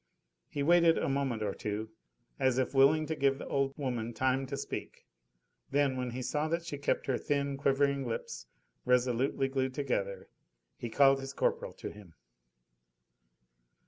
He 0.49 0.63
waited 0.63 0.97
a 0.97 1.07
moment 1.07 1.43
or 1.43 1.53
two 1.53 1.91
as 2.39 2.57
if 2.57 2.73
willing 2.73 3.05
to 3.05 3.15
give 3.15 3.37
the 3.37 3.45
old 3.47 3.77
woman 3.77 4.15
time 4.15 4.47
to 4.47 4.57
speak: 4.57 5.05
then, 5.69 5.95
when 5.95 6.09
he 6.09 6.23
saw 6.23 6.47
that 6.47 6.65
she 6.65 6.79
kept 6.79 7.05
her 7.05 7.19
thin, 7.19 7.55
quivering 7.55 8.07
lips 8.07 8.47
resolutely 8.83 9.47
glued 9.47 9.75
together 9.75 10.27
he 10.75 10.89
called 10.89 11.19
his 11.19 11.33
corporal 11.33 11.73
to 11.73 11.91
him. 11.91 12.15